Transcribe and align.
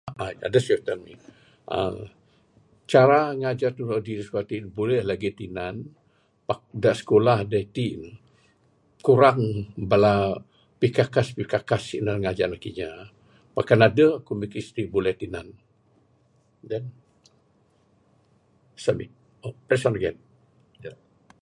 Aight, 0.23 0.37
edeh 0.47 0.63
certain 0.69 0.99
ni, 1.07 1.15
uhh 1.79 1.97
cara 2.91 3.21
ngajar 3.41 3.71
Giology 3.77 4.13
de 4.17 4.23
sekulah 4.25 4.47
tik, 4.49 4.63
buleh 4.77 5.01
legi 5.09 5.29
tinan, 5.39 5.75
pak 6.47 6.61
de 6.83 6.91
sekulah 7.01 7.39
de 7.51 7.57
itik 7.67 7.93
ne, 8.01 8.11
kurang 9.05 9.41
bala 9.91 10.15
pikekas-pikekas 10.81 11.83
tinan 11.91 12.17
ngajar 12.23 12.47
nak 12.49 12.61
kinya. 12.65 12.89
Pak 13.55 13.63
kan 13.67 13.77
ne 13.81 13.87
edeh, 13.91 14.11
ku 14.25 14.31
mikir 14.41 14.61
sitik 14.67 14.87
buleh 14.93 15.13
tinan. 15.19 15.47